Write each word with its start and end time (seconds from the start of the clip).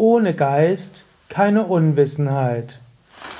ohne 0.00 0.32
Geist 0.32 1.04
keine 1.28 1.64
Unwissenheit. 1.64 2.80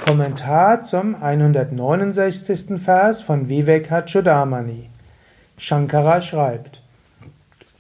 Kommentar 0.07 0.83
zum 0.83 1.15
169. 1.15 2.79
Vers 2.79 3.23
von 3.23 3.49
Vivekachudamani. 3.49 4.91
Shankara 5.57 6.21
schreibt, 6.21 6.83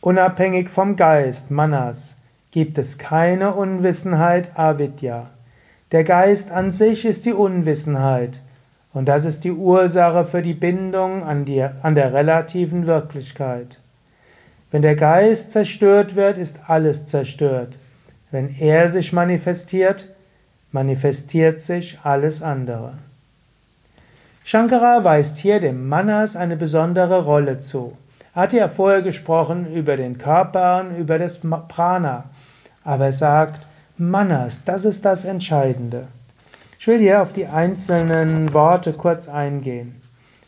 Unabhängig 0.00 0.70
vom 0.70 0.96
Geist, 0.96 1.50
Manas, 1.50 2.16
gibt 2.52 2.78
es 2.78 2.96
keine 2.96 3.54
Unwissenheit, 3.54 4.48
Avidya. 4.54 5.26
Der 5.92 6.04
Geist 6.04 6.50
an 6.50 6.72
sich 6.72 7.04
ist 7.04 7.26
die 7.26 7.34
Unwissenheit, 7.34 8.40
und 8.94 9.08
das 9.10 9.26
ist 9.26 9.44
die 9.44 9.52
Ursache 9.52 10.24
für 10.24 10.40
die 10.40 10.54
Bindung 10.54 11.22
an, 11.22 11.44
die, 11.44 11.62
an 11.62 11.94
der 11.94 12.14
relativen 12.14 12.86
Wirklichkeit. 12.86 13.78
Wenn 14.70 14.80
der 14.80 14.96
Geist 14.96 15.52
zerstört 15.52 16.16
wird, 16.16 16.38
ist 16.38 16.60
alles 16.66 17.06
zerstört. 17.06 17.74
Wenn 18.30 18.54
er 18.58 18.90
sich 18.90 19.12
manifestiert, 19.12 20.04
manifestiert 20.72 21.60
sich 21.60 21.98
alles 22.04 22.42
andere. 22.42 22.94
Shankara 24.44 25.04
weist 25.04 25.38
hier 25.38 25.60
dem 25.60 25.88
Manas 25.88 26.36
eine 26.36 26.56
besondere 26.56 27.24
Rolle 27.24 27.60
zu. 27.60 27.96
Er 28.34 28.42
hat 28.42 28.52
ja 28.52 28.68
vorher 28.68 29.02
gesprochen 29.02 29.72
über 29.74 29.96
den 29.96 30.18
Körper 30.18 30.80
und 30.80 30.96
über 30.96 31.18
das 31.18 31.40
Prana, 31.68 32.24
aber 32.84 33.06
er 33.06 33.12
sagt, 33.12 33.66
Manas, 33.98 34.64
das 34.64 34.84
ist 34.84 35.04
das 35.04 35.24
Entscheidende. 35.24 36.06
Ich 36.78 36.86
will 36.86 37.00
hier 37.00 37.20
auf 37.20 37.32
die 37.32 37.46
einzelnen 37.46 38.54
Worte 38.54 38.92
kurz 38.92 39.28
eingehen. 39.28 40.00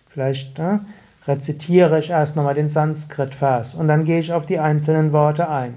Vielleicht 0.08 0.58
ne, 0.58 0.80
rezitiere 1.26 1.98
ich 1.98 2.10
erst 2.10 2.36
nochmal 2.36 2.54
den 2.54 2.70
Sanskrit-Vers 2.70 3.74
und 3.74 3.88
dann 3.88 4.04
gehe 4.04 4.20
ich 4.20 4.32
auf 4.32 4.46
die 4.46 4.58
einzelnen 4.58 5.12
Worte 5.12 5.48
ein. 5.48 5.74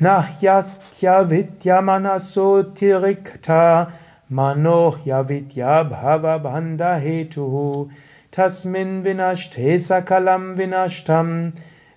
Nahyastya 0.00 1.24
vidya 1.26 1.80
manaso 1.80 2.62
tirikta 2.76 3.92
mano 4.28 4.98
yavidya 5.06 5.88
bhava 5.88 6.38
bhanda 6.38 7.00
hetuhu 7.00 7.90
tasmin 8.30 9.02
vinashte 9.02 9.78
sakalam 9.80 10.54
vinashtam 10.54 11.52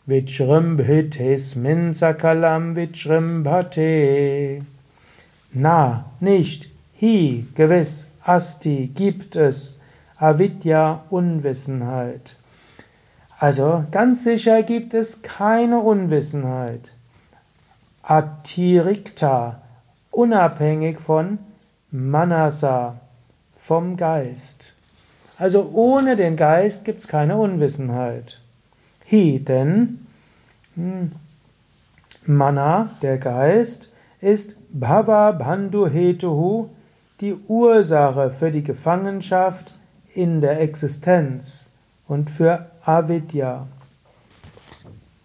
vichrimbhitesmin 0.07 1.93
sakalam 1.93 2.73
vichrimbhate. 2.73 4.63
Na, 5.53 6.05
nicht, 6.21 6.69
Hi, 7.01 7.45
gewiss, 7.55 8.07
Asti, 8.25 8.87
gibt 8.87 9.37
es, 9.37 9.77
Avidya, 10.17 11.03
Unwissenheit. 11.09 12.35
Also 13.39 13.85
ganz 13.89 14.25
sicher 14.25 14.63
gibt 14.63 14.93
es 14.93 15.21
keine 15.21 15.79
Unwissenheit. 15.79 16.93
Atirikta, 18.09 19.61
unabhängig 20.09 20.97
von 20.97 21.37
Manasa, 21.91 22.99
vom 23.55 23.97
Geist. 23.97 24.73
Also 25.37 25.69
ohne 25.75 26.15
den 26.15 26.35
Geist 26.35 26.85
gibt 26.85 27.01
es 27.01 27.07
keine 27.07 27.37
Unwissenheit. 27.37 28.41
Hi, 29.11 29.39
denn 29.39 30.07
hm, 30.73 31.11
Mana, 32.25 32.89
der 33.03 33.19
Geist, 33.19 33.91
ist 34.21 34.55
Bhava 34.71 35.31
Bandhu 35.33 35.87
Hetuhu, 35.87 36.69
die 37.21 37.35
Ursache 37.47 38.31
für 38.31 38.49
die 38.49 38.63
Gefangenschaft 38.63 39.71
in 40.15 40.41
der 40.41 40.61
Existenz 40.61 41.69
und 42.07 42.31
für 42.31 42.71
Avidya. 42.83 43.67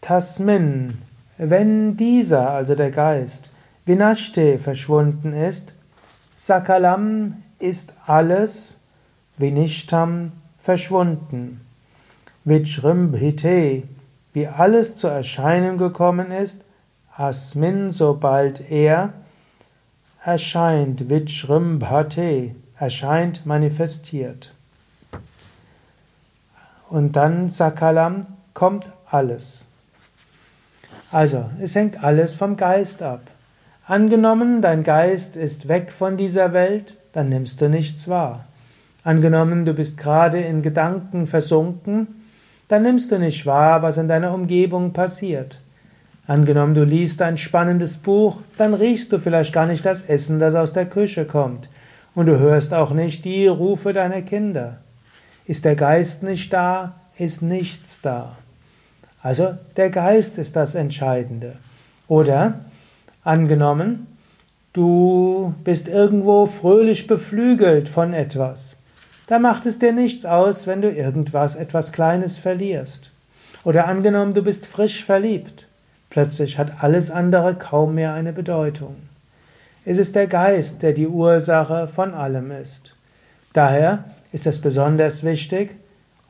Tasmin, 0.02 0.98
wenn 1.38 1.96
dieser, 1.96 2.50
also 2.50 2.74
der 2.74 2.90
Geist, 2.90 3.50
Vinashte 3.86 4.58
verschwunden 4.58 5.32
ist, 5.32 5.72
Sakalam 6.32 7.42
ist 7.58 7.92
alles, 8.06 8.78
Vinishtam 9.36 10.32
verschwunden. 10.62 11.60
Vichrimbhite, 12.44 13.82
wie 14.32 14.46
alles 14.46 14.96
zur 14.96 15.10
Erscheinung 15.10 15.78
gekommen 15.78 16.30
ist, 16.30 16.62
Asmin, 17.16 17.90
sobald 17.90 18.70
er 18.70 19.12
erscheint, 20.24 21.08
Vichrimbhate, 21.08 22.54
erscheint, 22.78 23.46
manifestiert. 23.46 24.52
Und 26.90 27.12
dann 27.12 27.50
Sakalam 27.50 28.26
kommt 28.52 28.86
alles. 29.10 29.66
Also, 31.14 31.44
es 31.60 31.76
hängt 31.76 32.02
alles 32.02 32.34
vom 32.34 32.56
Geist 32.56 33.00
ab. 33.00 33.20
Angenommen, 33.86 34.62
dein 34.62 34.82
Geist 34.82 35.36
ist 35.36 35.68
weg 35.68 35.92
von 35.92 36.16
dieser 36.16 36.52
Welt, 36.52 36.96
dann 37.12 37.28
nimmst 37.28 37.60
du 37.60 37.68
nichts 37.68 38.08
wahr. 38.08 38.46
Angenommen, 39.04 39.64
du 39.64 39.74
bist 39.74 39.96
gerade 39.96 40.40
in 40.40 40.60
Gedanken 40.60 41.28
versunken, 41.28 42.08
dann 42.66 42.82
nimmst 42.82 43.12
du 43.12 43.20
nicht 43.20 43.46
wahr, 43.46 43.80
was 43.80 43.96
in 43.96 44.08
deiner 44.08 44.34
Umgebung 44.34 44.92
passiert. 44.92 45.60
Angenommen, 46.26 46.74
du 46.74 46.82
liest 46.82 47.22
ein 47.22 47.38
spannendes 47.38 47.98
Buch, 47.98 48.38
dann 48.58 48.74
riechst 48.74 49.12
du 49.12 49.20
vielleicht 49.20 49.52
gar 49.52 49.66
nicht 49.66 49.86
das 49.86 50.02
Essen, 50.02 50.40
das 50.40 50.56
aus 50.56 50.72
der 50.72 50.86
Küche 50.86 51.26
kommt. 51.26 51.68
Und 52.16 52.26
du 52.26 52.40
hörst 52.40 52.74
auch 52.74 52.90
nicht 52.90 53.24
die 53.24 53.46
Rufe 53.46 53.92
deiner 53.92 54.22
Kinder. 54.22 54.78
Ist 55.46 55.64
der 55.64 55.76
Geist 55.76 56.24
nicht 56.24 56.52
da, 56.52 56.96
ist 57.16 57.40
nichts 57.40 58.00
da. 58.00 58.34
Also 59.24 59.56
der 59.78 59.88
Geist 59.88 60.36
ist 60.36 60.54
das 60.54 60.74
Entscheidende. 60.74 61.56
Oder 62.08 62.60
angenommen, 63.24 64.06
du 64.74 65.54
bist 65.64 65.88
irgendwo 65.88 66.44
fröhlich 66.44 67.06
beflügelt 67.06 67.88
von 67.88 68.12
etwas. 68.12 68.76
Da 69.26 69.38
macht 69.38 69.64
es 69.64 69.78
dir 69.78 69.94
nichts 69.94 70.26
aus, 70.26 70.66
wenn 70.66 70.82
du 70.82 70.90
irgendwas, 70.90 71.56
etwas 71.56 71.90
Kleines 71.90 72.36
verlierst. 72.36 73.12
Oder 73.64 73.88
angenommen, 73.88 74.34
du 74.34 74.42
bist 74.42 74.66
frisch 74.66 75.02
verliebt. 75.02 75.68
Plötzlich 76.10 76.58
hat 76.58 76.82
alles 76.84 77.10
andere 77.10 77.54
kaum 77.54 77.94
mehr 77.94 78.12
eine 78.12 78.34
Bedeutung. 78.34 78.96
Es 79.86 79.96
ist 79.96 80.14
der 80.14 80.26
Geist, 80.26 80.82
der 80.82 80.92
die 80.92 81.08
Ursache 81.08 81.88
von 81.88 82.12
allem 82.12 82.50
ist. 82.50 82.94
Daher 83.54 84.04
ist 84.32 84.46
es 84.46 84.60
besonders 84.60 85.24
wichtig, 85.24 85.76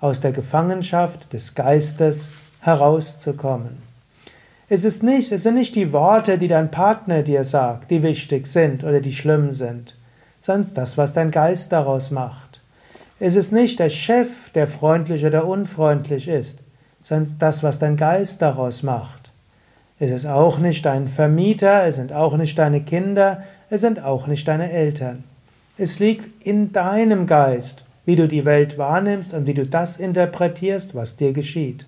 aus 0.01 0.21
der 0.21 0.31
Gefangenschaft 0.31 1.33
des 1.33 1.57
Geistes 1.57 2.29
herauszukommen. 2.65 3.83
Es 4.71 4.85
ist 4.85 5.03
nicht, 5.03 5.31
es 5.31 5.43
sind 5.43 5.57
nicht 5.57 5.75
die 5.77 5.93
Worte, 5.93 6.39
die 6.39 6.49
dein 6.49 6.71
Partner 6.71 7.23
dir 7.23 7.45
sagt, 7.45 7.91
die 7.91 8.03
wichtig 8.03 8.47
sind 8.47 8.83
oder 8.83 9.01
die 9.01 9.13
schlimm 9.13 9.53
sind, 9.53 9.95
sondern 10.41 10.73
das, 10.75 10.97
was 10.97 11.13
dein 11.13 11.31
Geist 11.31 11.73
daraus 11.73 12.11
macht. 12.11 12.61
Es 13.21 13.37
ist 13.37 13.53
nicht 13.53 13.79
der 13.79 13.91
Chef, 13.91 14.51
der 14.51 14.67
freundlich 14.67 15.27
oder 15.27 15.47
unfreundlich 15.47 16.27
ist, 16.27 16.59
sondern 17.03 17.37
das, 17.39 17.63
was 17.63 17.79
dein 17.79 17.99
Geist 17.99 18.41
daraus 18.41 18.83
macht. 18.83 19.31
Es 20.01 20.11
ist 20.11 20.27
auch 20.27 20.59
nicht 20.59 20.87
dein 20.87 21.07
Vermieter, 21.07 21.87
es 21.87 21.97
sind 21.97 22.13
auch 22.13 22.37
nicht 22.37 22.59
deine 22.59 22.81
Kinder, 22.81 23.45
es 23.69 23.83
sind 23.83 24.03
auch 24.03 24.27
nicht 24.27 24.49
deine 24.49 24.73
Eltern. 24.73 25.25
Es 25.77 25.99
liegt 25.99 26.45
in 26.45 26.73
deinem 26.73 27.27
Geist, 27.27 27.85
wie 28.07 28.17
du 28.17 28.27
die 28.27 28.47
Welt 28.47 28.79
wahrnimmst 28.79 29.35
und 29.35 29.47
wie 29.47 29.55
du 29.55 29.67
das 29.67 29.99
interpretierst, 29.99 30.95
was 30.95 31.17
dir 31.17 31.33
geschieht. 31.33 31.85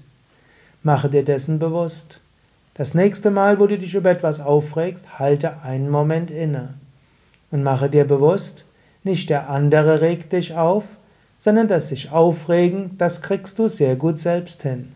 Mache 0.86 1.08
dir 1.08 1.24
dessen 1.24 1.58
bewusst. 1.58 2.20
Das 2.74 2.94
nächste 2.94 3.32
Mal, 3.32 3.58
wo 3.58 3.66
du 3.66 3.76
dich 3.76 3.96
über 3.96 4.08
etwas 4.08 4.38
aufregst, 4.38 5.18
halte 5.18 5.62
einen 5.64 5.90
Moment 5.90 6.30
inne 6.30 6.74
und 7.50 7.64
mache 7.64 7.90
dir 7.90 8.04
bewusst, 8.04 8.64
nicht 9.02 9.28
der 9.28 9.50
andere 9.50 10.00
regt 10.00 10.32
dich 10.32 10.54
auf, 10.54 10.84
sondern 11.38 11.66
das 11.66 11.88
sich 11.88 12.12
aufregen, 12.12 12.96
das 12.98 13.20
kriegst 13.20 13.58
du 13.58 13.66
sehr 13.66 13.96
gut 13.96 14.16
selbst 14.16 14.62
hin. 14.62 14.92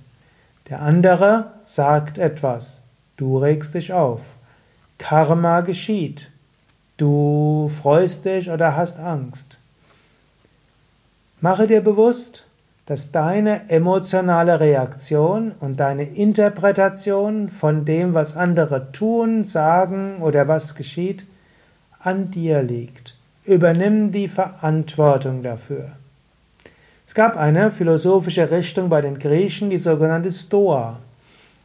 Der 0.69 0.81
andere 0.81 1.51
sagt 1.65 2.19
etwas. 2.19 2.79
Du 3.17 3.39
regst 3.39 3.75
dich 3.75 3.93
auf. 3.93 4.21
Karma 4.97 5.63
geschieht. 5.63 6.31
Du 6.99 7.69
freust 7.83 8.27
dich 8.27 8.49
oder 8.49 8.77
hast 8.77 9.01
Angst. 9.01 9.57
Mache 11.41 11.67
dir 11.67 11.81
bewusst, 11.81 12.45
dass 12.91 13.13
deine 13.13 13.71
emotionale 13.71 14.59
Reaktion 14.59 15.53
und 15.61 15.79
deine 15.79 16.03
Interpretation 16.03 17.49
von 17.49 17.85
dem, 17.85 18.15
was 18.15 18.37
andere 18.37 18.91
tun, 18.91 19.45
sagen 19.45 20.17
oder 20.23 20.49
was 20.49 20.75
geschieht, 20.75 21.25
an 22.01 22.33
dir 22.33 22.65
liegt. 22.65 23.15
Übernimm 23.45 24.11
die 24.11 24.27
Verantwortung 24.27 25.45
dafür. 25.45 25.93
Es 27.07 27.15
gab 27.15 27.37
eine 27.37 27.71
philosophische 27.71 28.51
Richtung 28.51 28.89
bei 28.89 29.01
den 29.03 29.21
Griechen, 29.21 29.71
die 29.71 29.79
sogenannte 29.79 30.33
Stoa. 30.33 30.99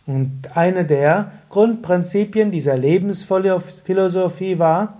Und 0.05 0.43
eine 0.53 0.85
der 0.85 1.31
Grundprinzipien 1.49 2.51
dieser 2.51 2.77
Lebensphilosophie 2.77 4.59
war, 4.59 4.99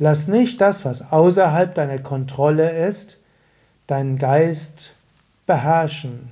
lass 0.00 0.26
nicht 0.26 0.60
das, 0.60 0.84
was 0.84 1.12
außerhalb 1.12 1.72
deiner 1.72 2.00
Kontrolle 2.00 2.84
ist, 2.88 3.18
deinen 3.86 4.18
Geist 4.18 4.95
beherrschen. 5.46 6.30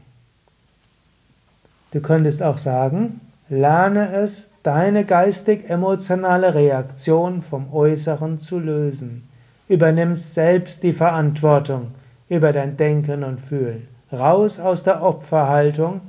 Du 1.93 2.01
könntest 2.01 2.43
auch 2.43 2.59
sagen, 2.59 3.21
lerne 3.49 4.13
es, 4.15 4.51
deine 4.65 5.05
geistig-emotionale 5.05 6.55
Reaktion 6.55 7.43
vom 7.43 7.73
Äußeren 7.73 8.39
zu 8.39 8.59
lösen. 8.59 9.29
Übernimmst 9.69 10.35
selbst 10.35 10.83
die 10.83 10.93
Verantwortung 10.93 11.93
über 12.29 12.53
dein 12.53 12.77
Denken 12.77 13.23
und 13.23 13.41
Fühlen. 13.41 13.87
Raus 14.13 14.59
aus 14.59 14.83
der 14.83 15.03
Opferhaltung, 15.03 16.01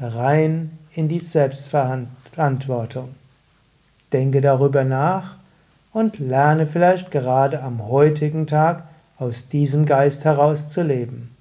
rein 0.00 0.78
in 0.94 1.08
die 1.08 1.20
Selbstverantwortung. 1.20 3.14
Denke 4.12 4.40
darüber 4.40 4.84
nach 4.84 5.34
und 5.92 6.18
lerne 6.18 6.66
vielleicht 6.66 7.10
gerade 7.10 7.62
am 7.62 7.86
heutigen 7.88 8.46
Tag 8.46 8.84
aus 9.18 9.48
diesem 9.48 9.84
Geist 9.84 10.24
heraus 10.24 10.68
zu 10.68 10.82
leben. 10.82 11.34